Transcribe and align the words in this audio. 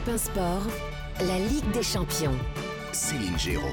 Europe 0.00 0.14
1 0.14 0.18
Sport, 0.18 0.62
la 1.26 1.38
Ligue 1.38 1.70
des 1.72 1.82
Champions. 1.82 2.32
Céline 2.92 3.38
Géraud. 3.38 3.66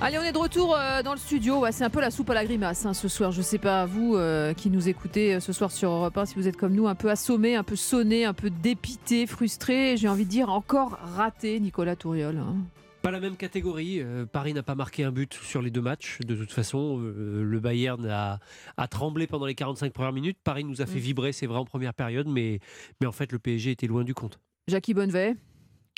Allez, 0.00 0.18
on 0.18 0.22
est 0.22 0.32
de 0.32 0.38
retour 0.38 0.74
euh, 0.74 1.02
dans 1.02 1.12
le 1.12 1.18
studio. 1.18 1.58
Ouais, 1.60 1.72
c'est 1.72 1.84
un 1.84 1.90
peu 1.90 2.00
la 2.00 2.10
soupe 2.10 2.30
à 2.30 2.34
la 2.34 2.44
grimace 2.44 2.86
hein, 2.86 2.94
ce 2.94 3.08
soir. 3.08 3.30
Je 3.30 3.42
sais 3.42 3.58
pas 3.58 3.84
vous 3.84 4.16
euh, 4.16 4.54
qui 4.54 4.70
nous 4.70 4.88
écoutez 4.88 5.34
euh, 5.34 5.40
ce 5.40 5.52
soir 5.52 5.72
sur 5.72 5.90
Europe 5.90 6.16
1 6.16 6.26
si 6.26 6.34
vous 6.36 6.48
êtes 6.48 6.56
comme 6.56 6.72
nous 6.74 6.88
un 6.88 6.94
peu 6.94 7.10
assommé, 7.10 7.54
un 7.54 7.64
peu 7.64 7.76
sonné, 7.76 8.24
un 8.24 8.32
peu 8.32 8.48
dépité, 8.48 9.26
frustré. 9.26 9.96
J'ai 9.98 10.08
envie 10.08 10.24
de 10.24 10.30
dire 10.30 10.48
encore 10.48 10.98
raté, 11.16 11.60
Nicolas 11.60 11.96
Touriol. 11.96 12.38
hein. 12.38 12.56
Pas 13.02 13.10
la 13.10 13.20
même 13.20 13.36
catégorie. 13.36 14.00
Euh, 14.00 14.26
Paris 14.26 14.54
n'a 14.54 14.62
pas 14.62 14.74
marqué 14.74 15.04
un 15.04 15.12
but 15.12 15.34
sur 15.34 15.60
les 15.60 15.70
deux 15.70 15.80
matchs. 15.80 16.18
De 16.20 16.34
toute 16.34 16.52
façon, 16.52 16.98
euh, 17.00 17.42
le 17.42 17.60
Bayern 17.60 18.06
a, 18.06 18.40
a 18.76 18.88
tremblé 18.88 19.26
pendant 19.26 19.46
les 19.46 19.54
45 19.54 19.92
premières 19.92 20.12
minutes. 20.12 20.38
Paris 20.44 20.64
nous 20.64 20.80
a 20.80 20.86
fait 20.86 20.98
vibrer, 20.98 21.32
c'est 21.32 21.46
vrai, 21.46 21.58
en 21.58 21.64
première 21.64 21.94
période, 21.94 22.26
mais, 22.28 22.60
mais 23.00 23.06
en 23.06 23.12
fait, 23.12 23.32
le 23.32 23.38
PSG 23.38 23.70
était 23.70 23.86
loin 23.86 24.04
du 24.04 24.14
compte. 24.14 24.38
Jackie 24.70 24.94
Bonnevet, 24.94 25.34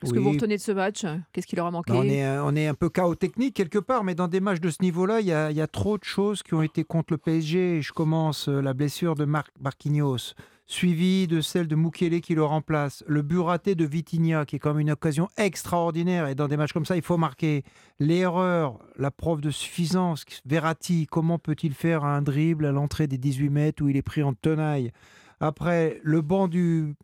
est-ce 0.02 0.12
que 0.12 0.18
vous 0.18 0.30
retenez 0.30 0.56
de 0.56 0.62
ce 0.62 0.72
match? 0.72 1.04
Qu'est-ce 1.32 1.46
qui 1.46 1.56
leur 1.56 1.66
a 1.66 1.70
manqué? 1.70 1.92
Bah, 1.92 1.98
On 2.00 2.04
est, 2.04 2.24
euh, 2.24 2.44
on 2.44 2.56
est 2.56 2.66
un 2.66 2.74
peu 2.74 2.88
chaos 2.88 3.14
technique 3.14 3.54
quelque 3.54 3.78
part, 3.78 4.02
mais 4.02 4.14
dans 4.14 4.28
des 4.28 4.40
matchs 4.40 4.60
de 4.60 4.70
ce 4.70 4.82
niveau-là, 4.82 5.20
il 5.20 5.26
y 5.26 5.32
a, 5.32 5.50
il 5.50 5.56
y 5.56 5.60
a 5.60 5.66
trop 5.66 5.98
de 5.98 6.04
choses 6.04 6.42
qui 6.42 6.54
ont 6.54 6.62
été 6.62 6.82
contre 6.84 7.12
le 7.12 7.18
PSG. 7.18 7.82
Je 7.82 7.92
commence 7.92 8.48
euh, 8.48 8.60
la 8.60 8.74
blessure 8.74 9.14
de 9.14 9.24
Marc 9.24 9.52
Marquinhos, 9.60 10.34
suivi 10.66 11.28
de 11.28 11.40
celle 11.40 11.68
de 11.68 11.76
Mukele 11.76 12.20
qui 12.20 12.34
le 12.34 12.42
remplace, 12.42 13.04
le 13.06 13.22
but 13.22 13.38
raté 13.40 13.74
de 13.74 13.84
Vitinha 13.84 14.44
qui 14.44 14.56
est 14.56 14.58
quand 14.58 14.70
même 14.70 14.80
une 14.80 14.90
occasion 14.90 15.28
extraordinaire. 15.36 16.26
Et 16.28 16.34
dans 16.34 16.48
des 16.48 16.56
matchs 16.56 16.72
comme 16.72 16.86
ça, 16.86 16.96
il 16.96 17.02
faut 17.02 17.18
marquer 17.18 17.62
l'erreur, 18.00 18.78
la 18.96 19.10
preuve 19.10 19.40
de 19.40 19.50
suffisance. 19.50 20.24
Verratti, 20.46 21.06
comment 21.06 21.38
peut-il 21.38 21.74
faire 21.74 22.04
un 22.04 22.22
dribble 22.22 22.66
à 22.66 22.72
l'entrée 22.72 23.06
des 23.06 23.18
18 23.18 23.50
mètres 23.50 23.84
où 23.84 23.88
il 23.88 23.96
est 23.96 24.02
pris 24.02 24.22
en 24.22 24.32
tenaille? 24.32 24.90
Après, 25.38 26.00
le 26.02 26.22
banc 26.22 26.48
du 26.48 26.94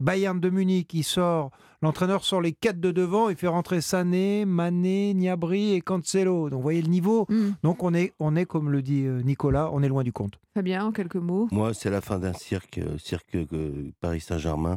Bayern 0.00 0.40
de 0.40 0.50
Munich 0.50 0.88
qui 0.88 1.02
sort, 1.02 1.50
l'entraîneur 1.80 2.24
sort 2.24 2.40
les 2.40 2.52
quatre 2.52 2.80
de 2.80 2.90
devant 2.90 3.28
et 3.28 3.34
fait 3.36 3.46
rentrer 3.46 3.80
Sané, 3.80 4.44
Mané, 4.44 5.14
Niabri 5.14 5.74
et 5.74 5.80
Cancelo. 5.80 6.50
Donc 6.50 6.58
vous 6.58 6.62
voyez 6.62 6.82
le 6.82 6.88
niveau. 6.88 7.26
Hmm, 7.28 7.52
Donc 7.62 7.82
on 7.82 7.94
est, 7.94 8.12
on 8.18 8.34
est 8.36 8.44
comme 8.44 8.70
le 8.70 8.82
dit 8.82 9.04
euh, 9.04 9.22
Nicolas, 9.22 9.70
on 9.72 9.82
est 9.82 9.88
loin 9.88 10.02
du 10.02 10.12
compte. 10.12 10.38
Très 10.54 10.62
bien, 10.62 10.84
en 10.86 10.92
quelques 10.92 11.16
mots. 11.16 11.48
Moi, 11.52 11.74
c'est 11.74 11.90
la 11.90 12.00
fin 12.00 12.18
d'un 12.18 12.32
cirque, 12.32 12.78
euh, 12.78 12.98
cirque 12.98 13.34
euh, 13.36 13.92
Paris 14.00 14.20
Saint-Germain. 14.20 14.76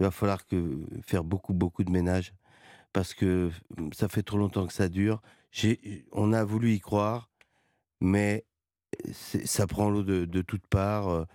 Il 0.00 0.04
va 0.04 0.10
falloir 0.10 0.46
que, 0.46 0.80
faire 1.02 1.24
beaucoup, 1.24 1.54
beaucoup 1.54 1.84
de 1.84 1.90
ménage 1.90 2.34
parce 2.92 3.14
que 3.14 3.50
euh, 3.78 3.88
ça 3.92 4.08
fait 4.08 4.22
trop 4.22 4.38
longtemps 4.38 4.66
que 4.66 4.72
ça 4.72 4.88
dure. 4.88 5.20
On 6.12 6.32
a 6.32 6.44
voulu 6.44 6.72
y 6.72 6.80
croire, 6.80 7.30
mais 8.00 8.44
ça 9.04 9.66
prend 9.66 9.88
l'eau 9.90 10.02
de, 10.02 10.24
de 10.24 10.42
toutes 10.42 10.66
parts. 10.66 11.26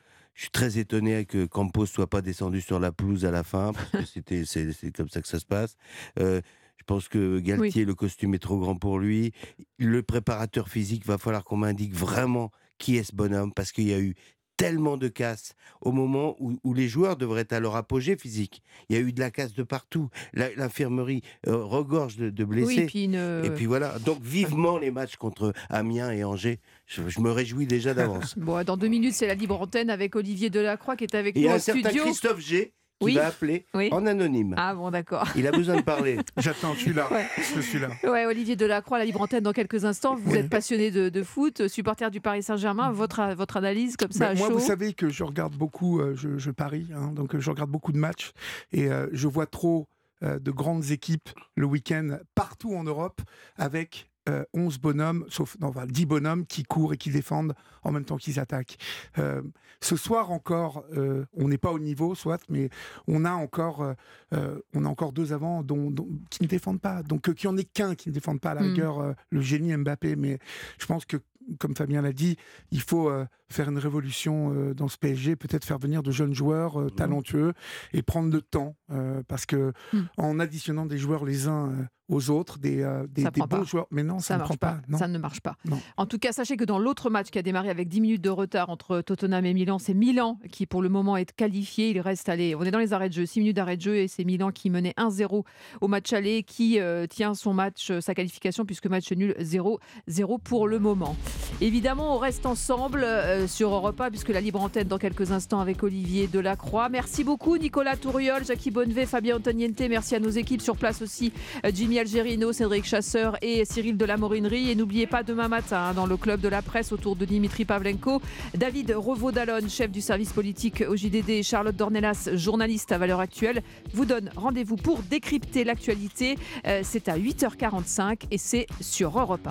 Je 0.42 0.45
suis 0.45 0.52
très 0.52 0.80
étonné 0.80 1.25
que 1.25 1.45
Campos 1.45 1.86
soit 1.86 2.09
pas 2.09 2.23
descendu 2.23 2.61
sur 2.61 2.80
la 2.80 2.92
pelouse 2.92 3.25
à 3.25 3.31
la 3.31 3.44
fin, 3.44 3.73
parce 3.73 3.92
que 3.92 4.06
c'était, 4.11 4.44
c'est, 4.44 4.73
c'est 4.73 4.92
comme 4.92 5.08
ça 5.08 5.22
que 5.22 5.28
ça 5.28 5.39
se 5.39 5.45
passe. 5.45 5.75
Euh, 6.20 6.42
je 6.78 6.83
pense 6.83 7.08
que 7.08 7.38
Galtier, 7.38 7.86
le 7.86 7.94
costume 7.94 8.33
est 8.33 8.39
trop 8.39 8.58
grand 8.58 8.75
pour 8.75 8.98
lui. 8.98 9.33
Le 9.78 10.02
préparateur 10.02 10.67
physique, 10.67 11.06
va 11.06 11.20
falloir 11.20 11.44
qu'on 11.44 11.58
m'indique 11.58 11.94
vraiment 11.94 12.50
qui 12.80 12.98
est 12.98 13.03
ce 13.03 13.16
bonhomme, 13.16 13.53
parce 13.53 13.72
qu'il 13.72 13.83
y 13.83 13.94
a 13.94 14.00
eu 14.00 14.16
tellement 14.62 14.98
de 14.98 15.08
casse 15.08 15.56
au 15.81 15.92
moment 15.92 16.36
où, 16.40 16.54
où 16.64 16.73
les 16.73 16.88
joueurs 16.88 17.17
devraient 17.17 17.42
être 17.42 17.54
à 17.54 17.59
leur 17.59 17.76
apogée 17.76 18.16
physique. 18.16 18.62
Il 18.90 18.95
y 18.95 19.00
a 19.00 19.02
eu 19.02 19.12
de 19.12 19.20
la 19.20 19.31
casse 19.31 19.54
de 19.54 19.64
partout. 19.64 20.09
L'infirmerie 20.34 21.23
euh, 21.48 21.64
regorge 21.64 22.17
de, 22.17 22.30
de 22.30 22.45
blessés. 22.45 22.82
Oui, 22.82 22.86
puis 22.86 23.04
une... 23.06 23.42
Et 23.44 23.50
puis 23.50 23.66
voilà, 23.66 23.98
donc 24.00 24.20
vivement 24.23 24.78
les 24.78 24.92
matchs 24.92 25.16
contre 25.16 25.54
Amiens 25.70 26.12
et 26.12 26.23
Angers. 26.23 26.59
Je, 26.86 27.08
je 27.08 27.20
me 27.22 27.32
réjouis 27.32 27.66
déjà 27.66 27.94
d'avance. 27.94 28.36
Bon, 28.42 28.64
dans 28.64 28.76
deux 28.78 28.88
minutes, 28.88 29.14
c'est 29.14 29.28
la 29.28 29.36
libre 29.36 29.62
antenne 29.62 29.89
avec 29.89 30.16
Olivier 30.16 30.50
Delacroix 30.50 30.95
qui 30.95 31.04
est 31.04 31.16
avec 31.16 31.38
Et 31.38 31.42
nous 31.42 31.50
au 31.50 31.52
un 31.52 31.59
certain 31.59 31.89
studio. 31.89 32.04
Christophe 32.04 32.39
G 32.39 32.73
qui 33.02 33.06
Oui. 33.12 33.16
va 33.16 33.28
appeler 33.28 33.66
Oui. 33.74 33.90
en 33.92 34.06
anonyme. 34.06 34.56
Ah 34.58 34.74
bon, 34.76 34.90
d'accord. 34.92 35.28
Il 35.36 35.46
a 35.48 35.52
besoin 35.52 35.76
de 35.78 35.82
parler. 35.82 36.18
J'attends, 36.38 36.74
je 36.74 36.80
suis 36.80 36.94
là. 36.94 37.12
Ouais. 37.12 37.26
Je 37.56 37.62
suis 37.62 37.80
là. 37.80 37.90
Ouais, 38.04 38.26
Olivier 38.26 38.56
Delacroix, 38.56 38.98
la 39.00 39.06
libre 39.06 39.22
antenne 39.22 39.44
dans 39.44 39.54
quelques 39.54 39.86
instants. 39.86 40.16
Vous 40.16 40.32
Oui. 40.32 40.38
êtes 40.38 40.50
passionné 40.50 40.92
de, 40.92 41.10
de 41.10 41.24
foot, 41.24 41.67
supporter 41.67 42.10
du 42.11 42.22
Paris 42.22 42.44
Saint-Germain. 42.44 42.92
Votre, 42.92 43.34
votre 43.36 43.58
analyse 43.58 43.98
comme 43.98 44.11
ça 44.11 44.28
Ben, 44.28 44.32
à 44.32 44.36
moi, 44.36 44.48
chaud 44.48 44.54
vous 44.58 44.66
savez 44.66 44.94
que 44.94 45.10
je 45.10 45.23
regarde 45.23 45.56
beaucoup, 45.56 46.00
euh, 46.00 46.16
je, 46.16 46.38
je 46.38 46.52
parie, 46.52 46.88
hein, 46.95 47.11
donc 47.14 47.36
euh, 47.36 47.40
je 47.40 47.50
regarde 47.50 47.70
beaucoup 47.72 47.92
de 47.92 47.98
matchs 47.98 48.32
et 48.72 48.88
euh, 48.92 49.08
je 49.11 49.28
vois 49.28 49.45
trop 49.48 49.88
euh, 50.23 50.38
de 50.40 50.52
grandes 50.52 50.92
équipes 50.92 51.30
le 51.56 51.66
week-end 51.66 52.17
partout 52.36 52.76
en 52.76 52.84
Europe 52.84 53.22
avec 53.58 54.11
euh, 54.30 54.43
11 54.54 54.77
bonhommes, 54.80 55.26
sauf 55.30 55.58
non, 55.59 55.70
enfin, 55.70 55.86
10 55.87 56.05
bonhommes 56.05 56.45
qui 56.45 56.64
courent 56.64 56.93
et 56.93 56.98
qui 56.98 57.09
défendent 57.09 57.54
en 57.83 57.92
même 57.92 58.05
temps 58.05 58.17
qu'ils 58.17 58.39
attaquent. 58.39 58.77
Euh, 59.17 59.42
ce 59.82 59.95
soir 59.95 60.30
encore, 60.32 60.83
euh, 60.95 61.26
on 61.33 61.48
n'est 61.48 61.58
pas 61.58 61.71
au 61.71 61.80
niveau, 61.80 62.14
soit, 62.14 62.39
mais 62.49 62.70
on 63.08 63.26
a 63.26 63.31
encore, 63.31 63.93
euh, 64.33 64.60
on 64.76 64.86
a 64.86 64.87
encore 64.87 65.11
deux 65.11 65.33
avant 65.33 65.64
dont, 65.64 65.89
dont- 65.89 66.08
qui 66.30 66.43
ne 66.43 66.48
défendent 66.48 66.81
pas. 66.81 67.02
Donc 67.02 67.33
qu'il 67.33 67.49
n'y 67.49 67.55
en 67.55 67.58
ait 67.58 67.64
qu'un 67.64 67.95
qui 67.95 68.10
ne 68.10 68.14
défende 68.14 68.39
pas, 68.39 68.52
à 68.52 68.55
la 68.55 68.61
Mm. 68.61 68.65
rigueur, 68.65 69.15
le 69.31 69.42
génie 69.42 69.76
Mbappé. 69.76 70.15
Mais 70.15 70.37
je 70.77 70.86
pense 70.86 71.05
que, 71.05 71.17
comme 71.60 71.76
Fabien 71.76 72.02
l'a 72.02 72.14
dit, 72.14 72.36
il 72.72 72.82
faut 72.82 73.10
euh, 73.10 73.26
faire 73.50 73.70
une 73.70 73.78
révolution 73.78 74.54
euh, 74.54 74.73
dans 74.73 74.88
ce 74.88 74.98
PSG, 74.98 75.36
peut-être 75.36 75.66
faire 75.66 75.80
venir 75.80 76.04
de 76.04 76.12
jeunes 76.12 76.34
joueurs 76.34 76.80
euh, 76.80 76.89
talentueux 76.89 77.54
et 77.94 78.02
prendre 78.02 78.32
le 78.32 78.42
temps, 78.42 78.76
euh, 78.92 79.22
parce 79.28 79.45
que 79.45 79.73
Mm. 79.94 80.00
en 80.17 80.40
additionnant 80.40 80.86
des 80.86 80.98
joueurs 80.98 81.26
les 81.26 81.48
uns 81.48 81.70
euh, 81.70 81.84
aux 82.10 82.30
autres, 82.30 82.60
des, 82.60 82.82
euh, 82.82 83.08
des, 83.08 83.23
Ça 83.23 83.32
des 83.32 83.40
prend 83.40 83.48
bons 83.48 83.58
pas. 83.60 83.64
joueurs, 83.64 83.88
mais 83.92 84.04
non, 84.04 84.20
ça, 84.20 84.26
ça 84.28 84.34
ne 84.36 84.40
marche 84.40 84.48
prend 84.50 84.58
pas. 84.58 84.72
pas. 84.76 84.82
non. 84.90 84.98
Ça 84.98 85.08
ne 85.08 85.17
marche 85.17 85.40
pas. 85.42 85.56
Non. 85.66 85.80
En 85.98 86.06
tout 86.06 86.17
cas, 86.20 86.32
sachez 86.34 86.58
que 86.58 86.66
dans 86.66 86.78
l'autre 86.80 87.10
match 87.10 87.30
qui 87.30 87.40
a 87.40 87.42
démarré 87.42 87.70
avec 87.70 87.88
10 87.88 88.02
minutes 88.02 88.22
de 88.22 88.30
retard 88.30 88.70
entre 88.70 89.02
Tottenham 89.02 89.45
et 89.45 89.54
Milan, 89.54 89.80
c'est 89.80 89.94
Milan 89.94 90.38
qui 90.52 90.66
pour 90.66 90.82
le 90.82 90.90
moment 90.90 91.16
est 91.16 91.32
qualifié. 91.34 91.90
Il 91.92 92.00
reste 92.02 92.28
allé. 92.28 92.54
On 92.56 92.64
est 92.64 92.72
dans 92.72 92.80
les 92.80 92.92
arrêts 92.94 93.08
de 93.10 93.14
jeu, 93.14 93.26
6 93.26 93.40
minutes 93.40 93.56
d'arrêt 93.56 93.78
de 93.78 93.82
jeu 93.82 93.95
et 93.95 94.08
c'est 94.10 94.26
Milan 94.26 94.52
qui 94.52 94.70
menait 94.70 94.94
1-0 94.98 95.44
au 95.80 95.88
match 95.88 96.11
aller 96.14 96.44
qui 96.44 96.80
euh, 96.80 97.08
tient 97.08 97.34
son 97.34 97.54
match, 97.54 97.92
sa 98.00 98.14
qualification 98.14 98.66
puisque 98.66 98.88
match 98.88 99.11
nul 99.14 99.34
0-0 99.40 100.40
pour 100.44 100.67
le 100.67 100.80
moment. 100.80 101.16
Évidemment, 101.60 102.16
on 102.16 102.18
reste 102.18 102.46
ensemble 102.46 103.04
euh, 103.04 103.48
sur 103.48 103.74
Europa 103.74 104.10
puisque 104.10 104.30
la 104.30 104.42
libre 104.42 104.62
antenne 104.62 104.88
dans 104.88 104.98
quelques 104.98 105.32
instants 105.32 105.60
avec 105.60 105.84
Olivier 105.84 106.28
Delacroix. 106.28 106.90
Merci 106.90 107.24
beaucoup 107.24 107.58
Nicolas 107.58 107.96
Touriol, 107.96 108.46
Jackie 108.46 108.72
Bonnevet, 108.72 109.06
Fabien 109.06 109.38
Antoniente. 109.38 109.80
Merci 109.90 110.16
à 110.16 110.20
nos 110.20 110.30
équipes 110.30 110.62
sur 110.62 110.76
place 110.76 111.02
aussi, 111.02 111.32
euh, 111.66 111.72
Jimmy 111.74 112.00
Algerino, 112.00 112.52
Cédric 112.52 112.86
Chasseur 112.86 113.38
et 113.42 113.66
Cyril 113.66 113.98
de 113.98 114.06
la 114.06 114.18
Morinerie. 114.18 114.72
Et 114.72 114.76
n'oubliez 114.76 115.08
pas 115.08 115.24
demain 115.24 115.48
matin 115.48 115.90
hein, 115.90 115.94
dans 115.94 116.06
le 116.06 116.18
club 116.18 116.42
de 116.42 116.48
la 116.48 116.62
presse 116.62 116.92
autour 116.92 117.16
de 117.16 117.26
Dimitri 117.26 117.66
Pavlenko, 117.66 118.22
David 118.56 118.94
Revaud-Dallon, 118.96 119.68
chef 119.70 119.92
du 119.92 120.02
service 120.02 120.34
politique 120.34 120.84
au 120.88 120.96
JDD, 120.96 121.44
Charlotte 121.44 121.76
Dornelas, 121.76 122.30
journaliste 122.34 122.92
à 122.92 122.98
valeur 122.98 123.20
actuelle, 123.20 123.62
vous 123.94 124.06
donne 124.06 124.30
rendez-vous 124.36 124.76
pour 124.76 125.00
décrypter 125.00 125.64
l'actualité. 125.64 126.38
Euh, 126.68 126.82
c'est 126.84 127.10
à 127.10 127.18
8h45 127.18 128.24
et 128.31 128.38
c'est 128.38 128.68
sur 128.80 129.19
Europe 129.19 129.46
1. 129.46 129.50